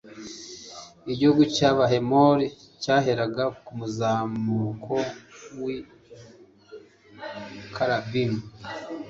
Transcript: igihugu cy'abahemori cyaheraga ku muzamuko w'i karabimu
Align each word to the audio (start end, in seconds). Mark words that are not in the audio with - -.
igihugu 1.11 1.41
cy'abahemori 1.55 2.45
cyaheraga 2.83 3.43
ku 3.63 3.71
muzamuko 3.77 4.93
w'i 5.61 5.77
karabimu 7.75 8.41